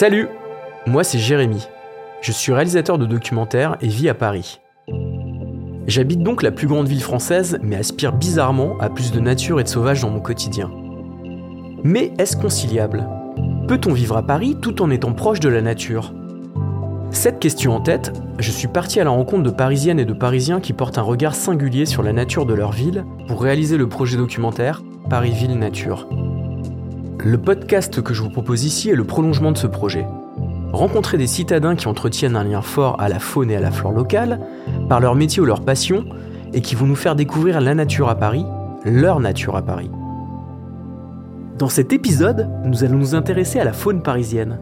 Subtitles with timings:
[0.00, 0.28] Salut
[0.86, 1.68] Moi c'est Jérémy.
[2.22, 4.58] Je suis réalisateur de documentaires et vis à Paris.
[5.86, 9.62] J'habite donc la plus grande ville française, mais aspire bizarrement à plus de nature et
[9.62, 10.70] de sauvage dans mon quotidien.
[11.84, 13.06] Mais est-ce conciliable?
[13.68, 16.14] Peut-on vivre à Paris tout en étant proche de la nature?
[17.10, 20.60] Cette question en tête, je suis parti à la rencontre de Parisiennes et de Parisiens
[20.60, 24.16] qui portent un regard singulier sur la nature de leur ville pour réaliser le projet
[24.16, 26.08] documentaire Paris-Ville Nature.
[27.22, 30.06] Le podcast que je vous propose ici est le prolongement de ce projet.
[30.72, 33.92] Rencontrer des citadins qui entretiennent un lien fort à la faune et à la flore
[33.92, 34.40] locale,
[34.88, 36.06] par leur métier ou leur passion,
[36.54, 38.46] et qui vont nous faire découvrir la nature à Paris,
[38.86, 39.90] leur nature à Paris.
[41.58, 44.58] Dans cet épisode, nous allons nous intéresser à la faune parisienne.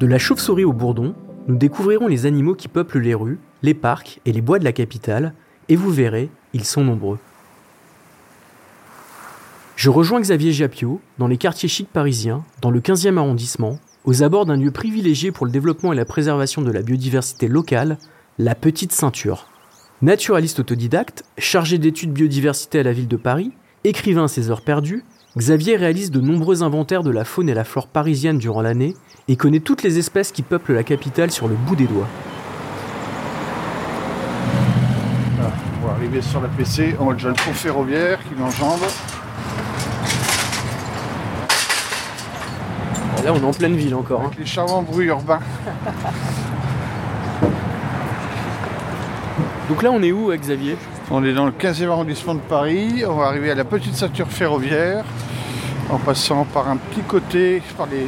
[0.00, 1.14] De la chauve-souris au bourdon,
[1.46, 4.72] nous découvrirons les animaux qui peuplent les rues, les parcs et les bois de la
[4.72, 5.34] capitale,
[5.68, 7.18] et vous verrez, ils sont nombreux.
[9.76, 14.46] Je rejoins Xavier Japio dans les quartiers chics parisiens, dans le 15e arrondissement, aux abords
[14.46, 17.98] d'un lieu privilégié pour le développement et la préservation de la biodiversité locale,
[18.38, 19.48] la Petite Ceinture.
[20.00, 23.52] Naturaliste autodidacte, chargé d'études biodiversité à la ville de Paris,
[23.84, 25.04] écrivain à ses heures perdues,
[25.36, 28.94] Xavier réalise de nombreux inventaires de la faune et la flore parisienne durant l'année
[29.28, 32.08] et connaît toutes les espèces qui peuplent la capitale sur le bout des doigts.
[35.34, 35.52] Voilà,
[35.82, 37.14] on va arriver sur la PC, on
[37.52, 39.25] ferroviaire qui.
[43.26, 44.22] Là, on est en pleine ville encore.
[44.22, 44.30] hein.
[44.38, 45.40] Les charmants bruits urbains.
[49.68, 50.76] Donc là, on est où, Xavier?
[51.10, 54.28] On est dans le 15e arrondissement de Paris, on va arriver à la petite ceinture
[54.28, 55.04] ferroviaire
[55.90, 58.06] en passant par un petit côté, par les,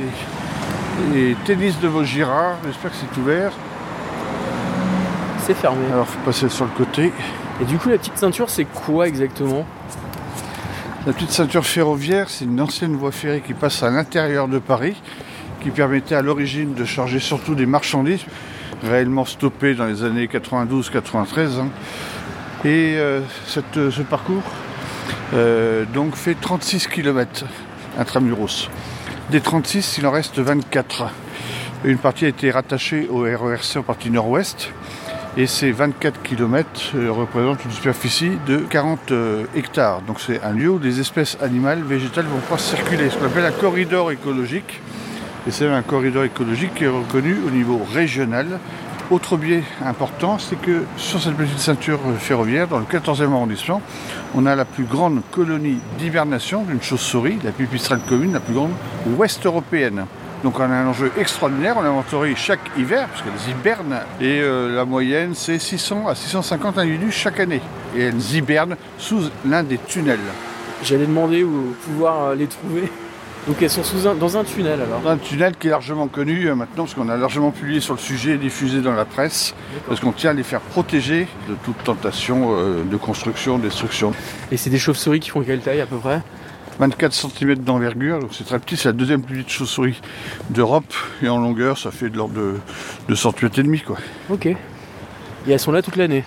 [1.12, 3.50] les tennis de Vaugirard, j'espère que c'est ouvert.
[5.40, 5.84] C'est fermé.
[5.92, 7.12] Alors faut passer sur le côté.
[7.60, 9.64] Et du coup, la petite ceinture, c'est quoi exactement?
[11.08, 14.94] La petite ceinture ferroviaire, c'est une ancienne voie ferrée qui passe à l'intérieur de Paris,
[15.62, 18.26] qui permettait à l'origine de charger surtout des marchandises,
[18.82, 21.60] réellement stoppées dans les années 92-93.
[21.60, 21.68] hein.
[22.62, 23.22] Et euh,
[23.78, 24.42] euh, ce parcours
[25.32, 27.46] euh, donc fait 36 km
[27.98, 28.68] intramuros.
[29.30, 31.06] Des 36, il en reste 24.
[31.84, 34.68] Une partie a été rattachée au RERC en partie nord-ouest.
[35.36, 40.02] Et ces 24 km représentent une superficie de 40 euh, hectares.
[40.02, 43.10] Donc c'est un lieu où des espèces animales, végétales vont pouvoir circuler.
[43.10, 44.80] Ce qu'on appelle un corridor écologique.
[45.46, 48.58] Et c'est un corridor écologique qui est reconnu au niveau régional.
[49.10, 53.80] Autre biais important, c'est que sur cette petite ceinture euh, ferroviaire, dans le 14e arrondissement,
[54.34, 58.72] on a la plus grande colonie d'hibernation d'une chauve-souris, la pipistrelle commune, la plus grande
[59.16, 60.04] ouest européenne.
[60.44, 64.74] Donc on a un enjeu extraordinaire, on inventorie chaque hiver, parce qu'elles hibernent, et euh,
[64.74, 67.60] la moyenne c'est 600 à 650 individus chaque année.
[67.96, 70.18] Et elles hibernent sous l'un des tunnels.
[70.84, 72.84] J'allais demander où pouvoir euh, les trouver.
[73.48, 75.10] Donc elles sont sous un- dans un tunnel alors.
[75.10, 77.98] Un tunnel qui est largement connu euh, maintenant, parce qu'on a largement publié sur le
[78.00, 79.54] sujet et diffusé dans la presse,
[79.88, 84.12] parce qu'on tient à les faire protéger de toute tentation euh, de construction, destruction.
[84.52, 86.20] Et c'est des chauves-souris qui font quelle taille à peu près?
[86.78, 90.00] 24 cm d'envergure, donc c'est très petit, c'est la deuxième plus petite chauve-souris
[90.50, 92.54] d'Europe, et en longueur ça fait de l'ordre de,
[93.08, 93.96] de 100 et demi quoi.
[94.30, 94.46] Ok.
[94.46, 94.56] Et
[95.48, 96.24] elles sont là toute l'année?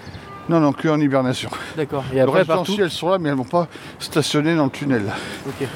[0.50, 1.50] Non, non, que en hibernation.
[1.78, 2.04] D'accord.
[2.14, 2.74] Et après partout?
[2.74, 3.68] si, elles sont là, mais elles ne vont pas
[4.00, 5.04] stationner dans le tunnel.
[5.48, 5.68] Ok.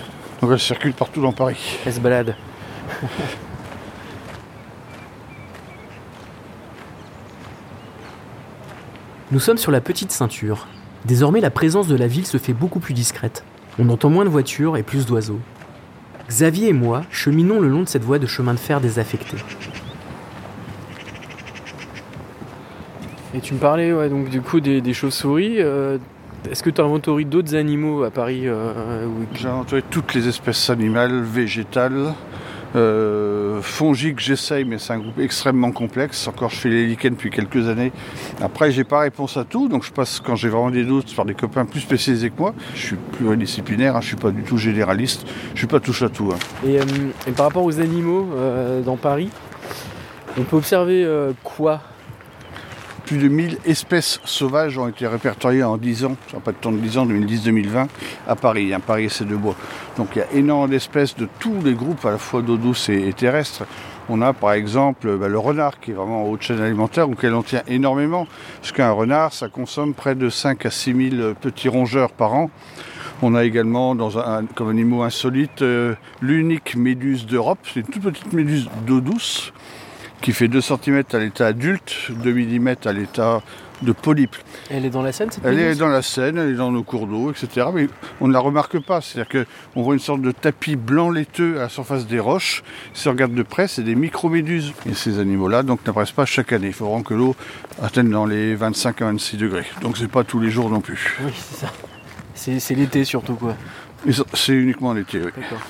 [0.41, 1.80] Donc elles circulent partout dans Paris.
[1.85, 2.35] Elles se baladent.
[9.31, 10.68] Nous sommes sur la petite ceinture.
[11.06, 13.44] Désormais, la présence de la ville se fait beaucoup plus discrète.
[13.80, 15.40] On entend moins de voitures et plus d'oiseaux.
[16.30, 19.38] Xavier et moi cheminons le long de cette voie de chemin de fer désaffectée.
[23.34, 25.56] Et tu me parlais ouais, donc du coup des, des chauves-souris.
[25.59, 25.97] euh,
[26.50, 30.69] Est-ce que tu as inventorié d'autres animaux à Paris euh, J'ai inventé toutes les espèces
[30.69, 32.14] animales, végétales,
[32.75, 36.28] euh, fongiques, j'essaye, mais c'est un groupe extrêmement complexe.
[36.28, 37.91] Encore, je fais les lichens depuis quelques années.
[38.41, 41.26] Après, j'ai pas réponse à tout, donc je passe, quand j'ai vraiment des doutes, par
[41.26, 42.53] des copains plus spécialisés que moi.
[42.76, 46.09] Je suis pluridisciplinaire, hein, je suis pas du tout généraliste, je suis pas touche à
[46.09, 46.32] tout.
[46.34, 46.40] hein.
[46.67, 46.84] Et, euh,
[47.28, 49.29] et par rapport aux animaux euh, dans Paris,
[50.38, 51.08] on peut observer
[51.44, 51.82] quoi
[53.05, 56.57] Plus de 1000 espèces sauvages ont été répertoriées en 10 ans, ça n'a pas de
[56.57, 57.87] temps de 10 ans, 2010-2020,
[58.28, 58.73] à Paris.
[58.73, 59.55] hein, Paris et deux bois.
[59.96, 62.90] Donc il y a énormément d'espèces de tous les groupes, à la fois d'eau douce
[62.90, 63.66] et, terrestre.
[64.09, 67.35] On a par exemple bah, le renard qui est vraiment en haute chaîne alimentaire, auquel
[67.35, 68.28] on tient énormément.
[68.59, 72.49] Parce qu'un renard, ça consomme près de 5 à 6 000 petits rongeurs par an.
[73.22, 73.96] On a également,
[74.55, 77.59] comme animaux insolites, euh, l'unique méduse d'Europe.
[77.72, 79.53] C'est une toute petite méduse d'eau douce
[80.25, 83.43] qui fait 2 cm à l'état adulte, 2 mm à l'état
[83.83, 84.35] de polypes.
[84.72, 86.81] Elle est dans la Seine, cette Elle est dans la Seine, elle est dans nos
[86.81, 87.67] cours d'eau, etc.
[87.72, 87.87] Mais
[88.22, 89.01] on ne la remarque pas.
[89.01, 92.63] C'est-à-dire qu'on voit une sorte de tapis blanc laiteux à la surface des roches.
[92.95, 94.73] Si on regarde de près, c'est des microméduses.
[94.89, 96.67] Et ces animaux-là donc n'apparaissent pas chaque année.
[96.67, 97.35] Il faut vraiment que l'eau
[97.79, 99.66] atteigne dans les 25 à 26 degrés.
[99.83, 101.19] Donc c'est pas tous les jours non plus.
[101.23, 101.72] Oui, c'est ça.
[102.33, 103.55] C'est l'été surtout, quoi.
[104.33, 105.31] C'est uniquement l'été, oui.
[105.35, 105.61] D'accord.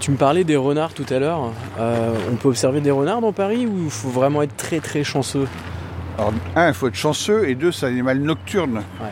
[0.00, 1.52] Tu me parlais des renards tout à l'heure.
[1.78, 5.04] Euh, on peut observer des renards dans Paris ou il faut vraiment être très très
[5.04, 5.46] chanceux
[6.18, 8.76] Alors, un, il faut être chanceux, et deux, c'est un animal nocturne.
[8.76, 9.10] Ouais.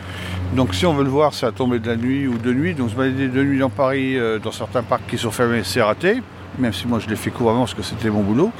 [0.55, 2.73] Donc, si on veut le voir, c'est à tomber de la nuit ou de nuit.
[2.73, 5.81] Donc, se balader de nuit dans Paris, euh, dans certains parcs qui sont fermés, c'est
[5.81, 6.23] raté.
[6.57, 8.51] Même si moi, je l'ai fait couramment parce que c'était mon boulot.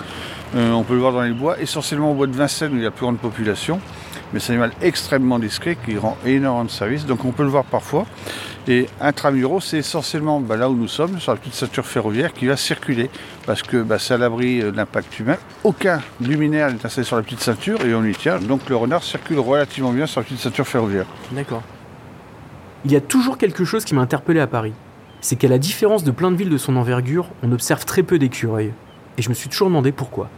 [0.55, 2.81] Euh, on peut le voir dans les bois, essentiellement au bois de Vincennes où il
[2.81, 3.79] y a la plus grande population.
[4.33, 7.07] Mais c'est un animal extrêmement discret qui rend énormément de services.
[7.07, 8.05] Donc, on peut le voir parfois.
[8.67, 12.45] Et intramuros, c'est essentiellement bah, là où nous sommes, sur la petite ceinture ferroviaire qui
[12.45, 13.09] va circuler.
[13.45, 15.37] Parce que bah, c'est à l'abri euh, de l'impact humain.
[15.63, 18.39] Aucun luminaire n'est installé sur la petite ceinture et on y tient.
[18.39, 21.05] Donc le renard circule relativement bien sur la petite ceinture ferroviaire.
[21.31, 21.63] D'accord.
[22.85, 24.73] Il y a toujours quelque chose qui m'a interpellé à Paris.
[25.21, 28.19] C'est qu'à la différence de plein de villes de son envergure, on observe très peu
[28.19, 28.73] d'écureuils.
[29.17, 30.29] Et je me suis toujours demandé pourquoi.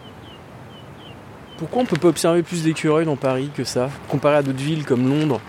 [1.57, 4.83] Pourquoi on peut pas observer plus d'écureuils dans Paris que ça, comparé à d'autres villes
[4.83, 5.39] comme Londres,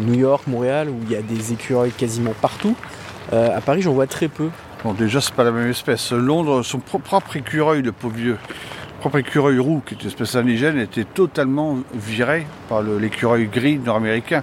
[0.00, 2.74] New York, Montréal, où il y a des écureuils quasiment partout
[3.32, 4.48] Euh, À Paris, j'en vois très peu.
[4.84, 6.12] Bon, déjà, c'est pas la même espèce.
[6.12, 8.36] Londres, son pro- propre écureuil, le pauvre vieux,
[9.00, 14.42] propre écureuil roux, qui est une espèce indigène, était totalement viré par l'écureuil gris nord-américain.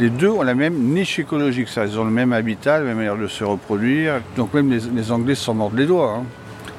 [0.00, 1.84] Les deux ont la même niche écologique, ça.
[1.86, 4.14] ils ont le même habitat, la même manière de se reproduire.
[4.36, 6.16] Donc même les, Anglais s'en mordent les doigts.
[6.18, 6.24] hein.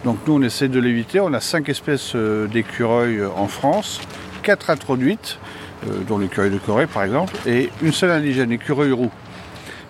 [0.04, 1.20] Donc nous, on essaie de l'éviter.
[1.22, 4.00] On a cinq espèces euh, d'écureuils euh, en France,
[4.44, 5.40] quatre introduites,
[5.88, 9.12] euh, dont l'écureuil de Corée par exemple, et une seule indigène, l'écureuil roux.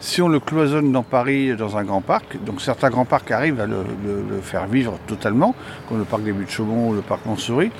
[0.01, 3.59] Si on le cloisonne dans Paris, dans un grand parc, donc certains grands parcs arrivent
[3.59, 5.53] à le, le- le faire vivre totalement,
[5.89, 7.71] comme le parc des Buttes-Chaumont ou le parc Montsouris,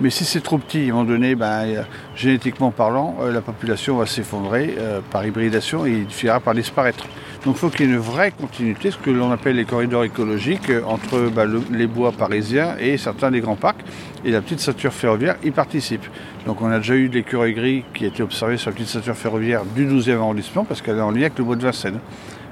[0.00, 1.82] mais si c'est trop petit, à un moment donné, ben, euh,
[2.14, 7.04] génétiquement parlant, euh, la population va s'effondrer euh, par hybridation et il finira par disparaître.
[7.44, 10.04] Donc il faut qu'il y ait une vraie continuité, ce que l'on appelle les corridors
[10.04, 13.80] écologiques, entre ben, le- les bois parisiens et certains des grands parcs.
[14.24, 16.04] Et la petite ceinture ferroviaire y participe.
[16.46, 18.88] Donc on a déjà eu de l'écureuil gris qui a été observé sur la petite
[18.88, 22.00] ceinture ferroviaire du 12e arrondissement, parce qu'elle est en lien avec le bois de Vincennes.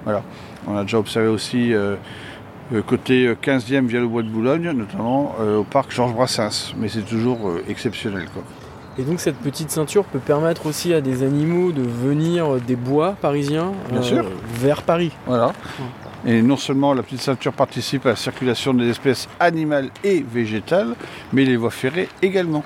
[0.04, 0.22] Voilà.
[0.68, 1.72] On a déjà observé aussi
[2.86, 6.74] côté euh, 15e via le bois de Boulogne, notamment euh, au parc Georges Brassens.
[6.76, 8.26] Mais c'est toujours euh, exceptionnel.
[8.32, 8.42] Quoi.
[8.98, 13.16] Et donc cette petite ceinture peut permettre aussi à des animaux de venir des bois
[13.20, 14.24] parisiens Bien sûr.
[14.54, 15.12] vers Paris.
[15.26, 15.52] Voilà.
[16.26, 20.94] Et non seulement la petite ceinture participe à la circulation des espèces animales et végétales,
[21.32, 22.64] mais les voies ferrées également.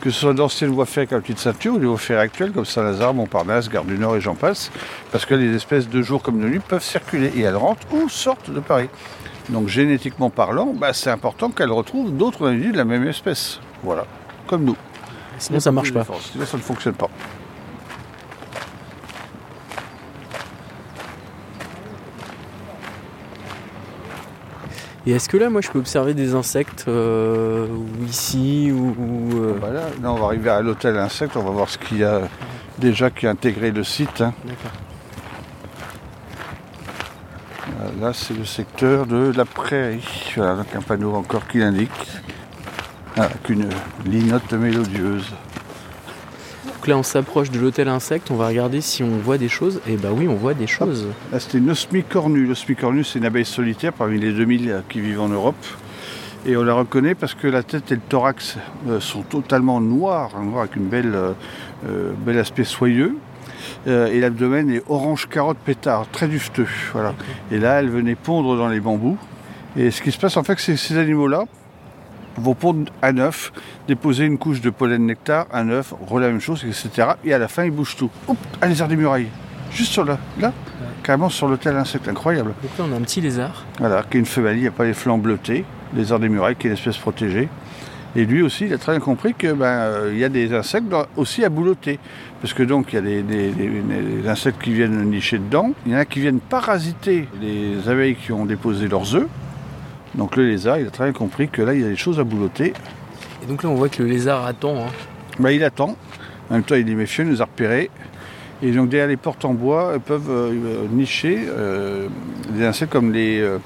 [0.00, 2.52] Que ce soit d'anciennes voies ferrées comme la petite ceinture ou les voies ferrées actuelles
[2.52, 4.70] comme Saint-Lazare, Montparnasse, Gare du Nord et j'en passe,
[5.12, 8.08] parce que les espèces de jour comme de nuit peuvent circuler et elles rentrent ou
[8.08, 8.88] sortent de Paris.
[9.48, 13.60] Donc génétiquement parlant, bah, c'est important qu'elles retrouvent d'autres individus de la même espèce.
[13.82, 14.04] Voilà,
[14.46, 14.76] comme nous.
[15.38, 16.04] Sinon ça marche pas.
[16.32, 17.08] Sinon ça ne fonctionne pas.
[25.06, 29.38] Et est-ce que là, moi, je peux observer des insectes euh, ou ici ou, ou,
[29.40, 32.04] euh, Voilà, là on va arriver à l'hôtel insecte, on va voir ce qu'il y
[32.04, 32.22] a
[32.78, 34.20] déjà qui a intégré le site.
[34.20, 34.34] hein.
[34.44, 34.72] D'accord.
[38.00, 40.04] Là c'est le secteur de la prairie.
[40.36, 41.90] Voilà, donc un panneau encore qui l'indique.
[43.16, 43.70] Avec une
[44.04, 45.32] linotte mélodieuse.
[46.66, 48.30] Donc là, on s'approche de l'hôtel insecte.
[48.30, 49.80] On va regarder si on voit des choses.
[49.88, 51.06] Et bah oui, on voit des choses.
[51.32, 52.46] Là c'était une osmicornue.
[52.46, 55.56] L'osmicornue c'est une abeille solitaire parmi les 2000 qui vivent en Europe.
[56.46, 58.56] Et on la reconnaît parce que la tête et le thorax
[58.88, 61.32] euh, sont totalement noirs, hein, noirs avec une belle, euh,
[61.88, 63.16] euh, bel aspect soyeux.
[63.86, 66.68] Euh, et l'abdomen est orange carotte pétard, très dufteux.
[66.92, 67.14] Voilà.
[67.50, 69.18] Et là, elle venait pondre dans les bambous.
[69.76, 71.44] Et ce qui se passe, en fait, c'est que ces animaux-là
[72.38, 73.52] vont pondre un œuf,
[73.88, 77.08] déposer une couche de pollen nectar, un œuf, relayer la même chose, etc.
[77.24, 78.10] Et à la fin, ils bougent tout.
[78.28, 79.28] Hop, à lézard des murailles.
[79.70, 80.52] Juste sur là, là,
[81.02, 82.54] carrément sur l'hôtel insecte, incroyable.
[82.62, 83.64] Donc là, on a un petit lézard.
[83.78, 85.64] Voilà, qui est une femelle, il n'y a pas les flancs bleutés,
[86.10, 87.48] arts des murailles, qui est une espèce protégée.
[88.16, 90.52] Et lui aussi, il a très bien compris qu'il ben, euh, il y a des
[90.54, 91.98] insectes aussi à boulotter.
[92.40, 93.68] Parce que donc, il y a des, des- des-
[94.22, 95.72] des insectes qui viennent nicher dedans.
[95.84, 99.26] Il y en a qui viennent parasiter les abeilles qui ont déposé leurs œufs.
[100.14, 102.18] Donc le lézard, il a très bien compris que là, il y a des choses
[102.18, 102.72] à boulotter.
[103.42, 104.76] Et donc là, on voit que le lézard attend.
[104.76, 104.90] hein.
[105.38, 105.96] Ben, il attend.
[106.48, 107.90] En même temps, il est méfieux, il nous a repérés.
[108.62, 112.06] Et donc derrière les portes en bois euh, peuvent euh, euh, nicher euh,
[112.48, 113.58] des insectes comme les, euh,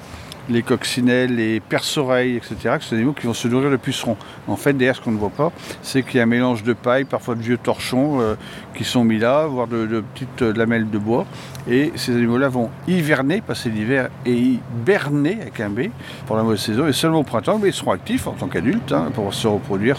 [0.51, 2.75] les coccinelles, les perce-oreilles, etc.
[2.77, 4.17] que sont des animaux qui vont se nourrir de pucerons.
[4.47, 6.73] En fait, derrière, ce qu'on ne voit pas, c'est qu'il y a un mélange de
[6.73, 8.35] paille, parfois de vieux torchons euh,
[8.75, 11.25] qui sont mis là, voire de, petites euh, lamelles de bois.
[11.69, 15.87] Et ces animaux-là vont hiverner, passer l'hiver, et hiberner avec un B
[16.25, 16.87] pour la mauvaise saison.
[16.87, 19.97] Et seulement au printemps, ils seront actifs en tant qu'adultes hein, pour se reproduire,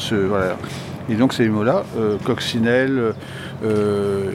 [1.09, 3.15] Et donc ces animaux-là, euh, coccinelles
[3.65, 4.31] euh,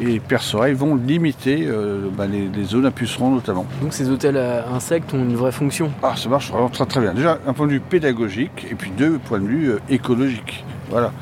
[0.00, 3.66] et perce-oreilles, vont limiter euh, bah, les, les zones à pucerons notamment.
[3.82, 5.90] Donc ces hôtels à insectes ont une vraie fonction.
[6.02, 7.14] Ah, ça marche vraiment très très bien.
[7.14, 10.64] Déjà, un point de vue pédagogique et puis deux, point de vue euh, écologique.
[10.90, 11.12] Voilà.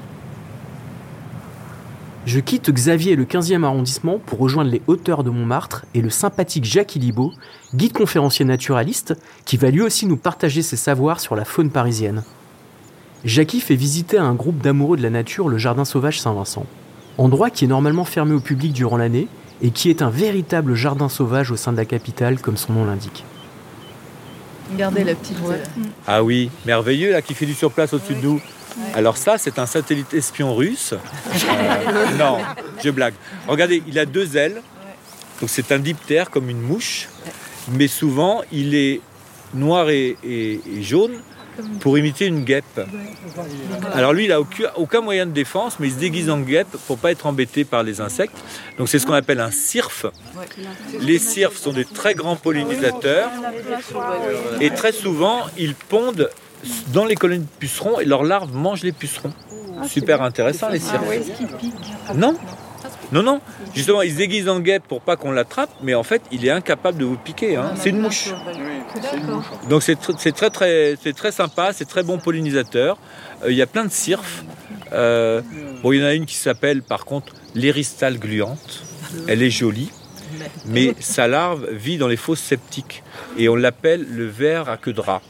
[2.26, 6.10] Je quitte Xavier et le 15e arrondissement pour rejoindre les hauteurs de Montmartre et le
[6.10, 7.32] sympathique Jacques Illibaud,
[7.74, 9.14] guide conférencier naturaliste,
[9.46, 12.22] qui va lui aussi nous partager ses savoirs sur la faune parisienne.
[13.24, 16.66] Jackie fait visiter à un groupe d'amoureux de la nature le jardin sauvage Saint-Vincent,
[17.18, 19.26] endroit qui est normalement fermé au public durant l'année
[19.60, 22.84] et qui est un véritable jardin sauvage au sein de la capitale comme son nom
[22.84, 23.24] l'indique.
[24.72, 25.36] Regardez la petite.
[25.48, 25.56] euh,
[26.06, 28.40] Ah oui, merveilleux là qui fait du surplace au-dessus de nous.
[28.94, 30.92] Alors ça, c'est un satellite espion russe.
[30.92, 32.38] Euh, non,
[32.84, 33.14] je blague.
[33.48, 34.60] Regardez, il a deux ailes.
[35.40, 37.08] Donc c'est un diptère comme une mouche.
[37.72, 39.00] Mais souvent, il est
[39.54, 41.12] noir et, et- et jaune
[41.80, 42.80] pour imiter une guêpe.
[43.94, 46.68] Alors lui, il n'a aucun, aucun moyen de défense, mais il se déguise en guêpe
[46.86, 48.36] pour pas être embêté par les insectes.
[48.78, 50.06] Donc c'est ce qu'on appelle un cirfe.
[51.00, 53.30] Les cirfes sont des très grands pollinisateurs.
[54.60, 56.30] Et très souvent, ils pondent
[56.92, 59.32] dans les colonies de pucerons et leurs larves mangent les pucerons.
[59.86, 61.02] Super intéressant les cirques.
[62.14, 62.34] Non?
[63.12, 63.40] Non, non,
[63.74, 66.50] justement, ils se déguisent en guêpe pour pas qu'on l'attrape, mais en fait, il est
[66.50, 67.56] incapable de vous piquer.
[67.56, 67.72] hein.
[67.76, 68.28] C'est une mouche.
[69.68, 72.98] Donc c'est tr- c'est très, très, c'est très sympa, c'est très bon pollinisateur.
[73.44, 74.44] Euh, Il y a plein de cirfes.
[74.92, 75.40] Euh,
[75.82, 78.82] bon, il y en a une qui s'appelle, par contre, l'éristale gluante.
[79.26, 79.90] Elle est jolie,
[80.66, 83.02] mais sa larve vit dans les fosses septiques.
[83.38, 85.22] Et on l'appelle le ver à queue de rat.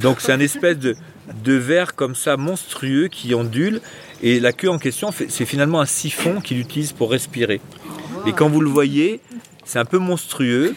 [0.00, 0.96] Donc c'est un espèce de,
[1.44, 3.80] de ver comme ça monstrueux qui ondule.
[4.22, 7.60] Et la queue en question, c'est finalement un siphon qu'il utilise pour respirer.
[8.26, 9.20] Et quand vous le voyez,
[9.64, 10.74] c'est un peu monstrueux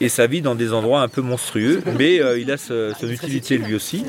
[0.00, 3.08] et ça vit dans des endroits un peu monstrueux, mais euh, il a ce- son
[3.08, 4.04] utilité lui aussi.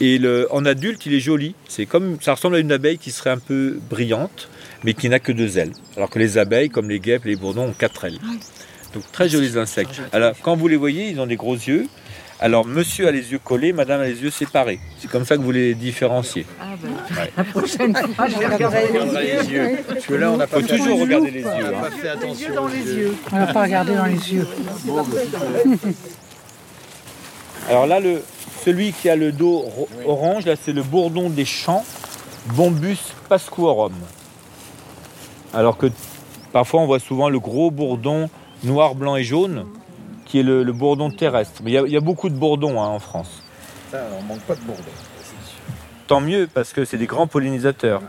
[0.00, 1.54] Et le- en adulte, il est joli.
[1.68, 4.48] C'est comme ça ressemble à une abeille qui serait un peu brillante,
[4.84, 5.72] mais qui n'a que deux ailes.
[5.96, 8.18] Alors que les abeilles, comme les guêpes, les bourdons, ont quatre ailes.
[8.94, 10.00] Donc très jolis insectes.
[10.12, 11.86] Alors quand vous les voyez, ils ont des gros yeux.
[12.40, 14.80] Alors monsieur a les yeux collés, madame a les yeux séparés.
[14.98, 16.44] C'est comme ça que vous les différenciez.
[17.36, 18.88] La prochaine fois, je vais regarder
[19.22, 19.78] les yeux.
[19.88, 21.46] Parce que là, on a faut toujours regarder les yeux.
[21.48, 21.88] hein.
[22.22, 23.14] Les yeux dans les yeux.
[23.32, 24.46] On va pas regarder dans les yeux.
[27.68, 28.22] Alors là, le,
[28.64, 29.64] celui qui a le dos
[30.04, 31.84] orange, là, c'est le bourdon des champs,
[32.54, 32.98] Bombus
[33.28, 33.94] pascuorum.
[35.54, 35.86] Alors que
[36.52, 38.28] parfois, on voit souvent le gros bourdon
[38.64, 39.64] noir, blanc et jaune,
[40.34, 41.60] qui est le, le bourdon terrestre.
[41.62, 43.40] Mais il y a- il y, a beaucoup de bourdons hein, en France.
[43.92, 44.82] on manque pas de bourdon.
[46.08, 48.02] Tant mieux, parce que c'est des grands pollinisateurs.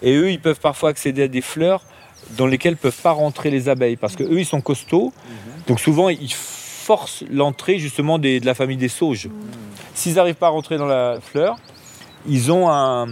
[0.00, 1.82] Et eux, ils peuvent parfois accéder à des fleurs
[2.38, 5.12] dans lesquelles ne peuvent pas rentrer les abeilles, parce que eux, ils sont costauds.
[5.66, 9.28] Donc souvent, ils forcent l'entrée justement des- de la famille des sauges.
[9.92, 11.56] S'ils n'arrivent pas à rentrer dans la fleur,
[12.28, 13.08] ils ont un,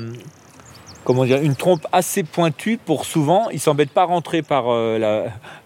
[1.03, 4.97] comment dire, une trompe assez pointue pour souvent, ils s'embêtent pas à rentrer par euh,
[4.99, 5.25] la,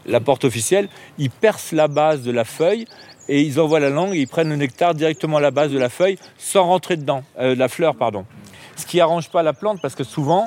[0.08, 0.88] la porte officielle,
[1.18, 2.86] ils percent la base de la feuille
[3.28, 5.78] et ils envoient la langue et ils prennent le nectar directement à la base de
[5.78, 8.24] la feuille sans rentrer dedans, euh, la fleur pardon.
[8.76, 10.46] Ce qui arrange pas la plante parce que souvent,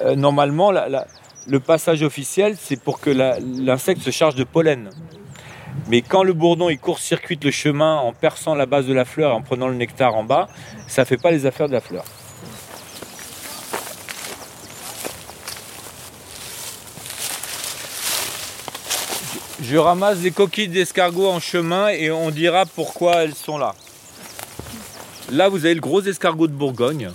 [0.00, 4.90] euh, normalement, le passage officiel, c'est pour que l'insecte se charge de pollen.
[5.88, 9.34] Mais quand le bourdon il court-circuite le chemin en perçant la base de la fleur
[9.34, 10.48] en prenant le nectar en bas,
[10.86, 12.04] ça fait pas les affaires de la fleur.
[19.62, 23.74] Je ramasse des coquilles d'escargot en chemin et on dira pourquoi elles sont là.
[25.30, 27.10] Là, vous avez le gros escargot de Bourgogne.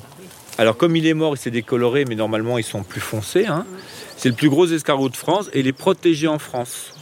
[0.57, 3.45] Alors, comme il est mort, il s'est décoloré, mais normalement, ils sont plus foncés.
[3.45, 3.65] hein.
[4.15, 6.93] C'est le plus gros escargot de France et il est protégé en France.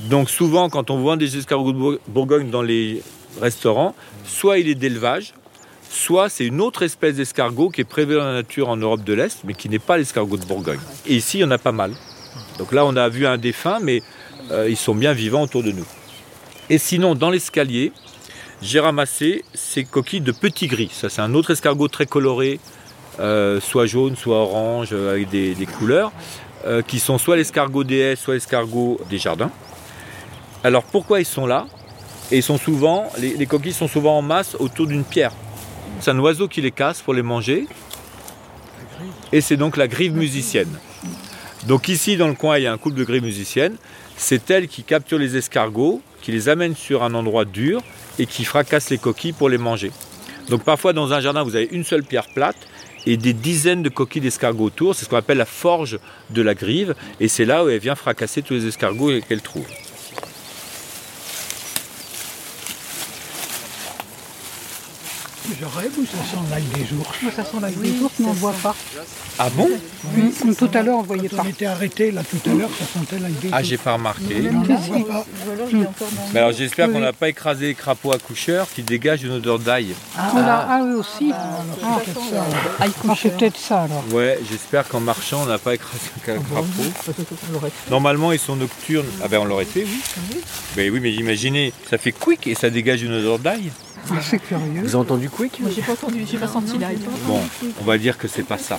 [0.00, 3.02] Donc, souvent, quand on voit des escargots de Bour- Bourgogne dans les
[3.40, 3.94] restaurants,
[4.26, 5.34] soit il est d'élevage,
[5.88, 9.14] soit c'est une autre espèce d'escargot qui est prévue dans la nature en Europe de
[9.14, 10.80] l'Est, mais qui n'est pas l'escargot de Bourgogne.
[11.06, 11.92] Et ici, il y en a pas mal.
[12.58, 14.02] Donc là, on a vu un défunt, mais
[14.50, 15.86] euh, ils sont bien vivants autour de nous.
[16.68, 17.92] Et sinon, dans l'escalier,
[18.62, 20.90] j'ai ramassé ces coquilles de petits gris.
[20.92, 22.60] Ça, c'est un autre escargot très coloré,
[23.18, 26.12] euh, soit jaune, soit orange, euh, avec des, couleurs,
[26.86, 29.50] qui sont soit l'escargot des haies, soit l'escargot des jardins.
[30.62, 31.66] Alors pourquoi ils sont là?
[32.30, 35.32] Et ils sont souvent, les, les coquilles sont souvent en masse autour d'une pierre.
[36.00, 37.66] C'est un oiseau qui les casse pour les manger.
[39.32, 40.78] Et c'est donc la grive musicienne.
[41.66, 43.76] Donc ici, dans le coin, il y a un couple de grives musiciennes.
[44.22, 47.82] C'est elle qui capture les escargots, qui les amène sur un endroit dur
[48.18, 49.90] et qui fracasse les coquilles pour les manger.
[50.50, 52.68] Donc parfois, dans un jardin, vous avez une seule pierre plate
[53.06, 54.94] et des dizaines de coquilles d'escargots autour.
[54.94, 55.98] C'est ce qu'on appelle la forge
[56.28, 56.94] de la grive.
[57.18, 59.66] Et c'est là où elle vient fracasser tous les escargots qu'elle trouve.
[65.66, 68.38] Rêve ou ça sent l'ail des ours Ça sent l'ail des ours, mais on ne
[68.38, 68.74] voit pas.
[69.38, 69.68] Ah bon
[70.16, 71.42] Oui, tout à l'heure, on ne voyait Quand pas.
[71.46, 73.68] on était arrêté là tout à l'heure, ça sentait l'ail des Ah, ours.
[73.68, 74.40] j'ai pas remarqué.
[74.40, 75.26] Non, on voit pas.
[76.32, 79.94] Mais alors j'espère qu'on n'a pas écrasé les crapauds accoucheurs qui dégagent une odeur d'ail.
[80.16, 81.32] Ah, là, ah oui, aussi.
[81.32, 82.42] Alors, c'est peut-être ça.
[82.42, 82.94] alors.
[83.08, 84.04] Ah, c'est peut-être ça alors.
[84.12, 86.64] Ouais, j'espère qu'en marchant on n'a pas écrasé un crapaud.
[87.90, 89.06] Normalement ils sont nocturnes.
[89.22, 90.00] Ah ben on l'aurait fait, oui.
[90.76, 93.70] Ben oui, mais imaginez, ça fait quick et ça dégage une odeur d'ail.
[94.10, 94.82] Ah, C'est curieux.
[94.82, 96.98] Vous avez entendu Quick J'ai pas entendu, j'ai pas senti l'ail.
[97.26, 97.38] Bon,
[97.80, 98.78] on va dire que c'est pas ça.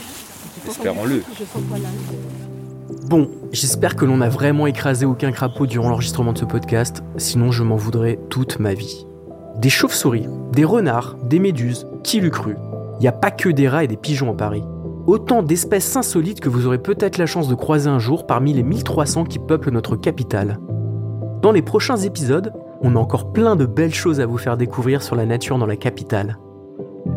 [0.67, 1.23] Espérons-le.
[3.07, 7.51] Bon, j'espère que l'on n'a vraiment écrasé aucun crapaud durant l'enregistrement de ce podcast, sinon
[7.51, 9.05] je m'en voudrais toute ma vie.
[9.57, 12.55] Des chauves-souris, des renards, des méduses, qui l'eût cru?
[12.99, 14.63] Il n'y a pas que des rats et des pigeons à Paris.
[15.07, 18.63] Autant d'espèces insolites que vous aurez peut-être la chance de croiser un jour parmi les
[18.63, 20.59] 1300 qui peuplent notre capitale.
[21.41, 25.03] Dans les prochains épisodes, on a encore plein de belles choses à vous faire découvrir
[25.03, 26.37] sur la nature dans la capitale.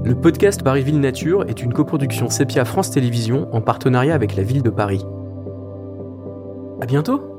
[0.04, 4.62] Le podcast Paris-Ville Nature est une coproduction Sepia France Télévisions en partenariat avec la ville
[4.62, 5.04] de Paris.
[6.80, 7.33] À bientôt